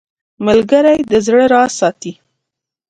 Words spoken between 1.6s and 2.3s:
ساتي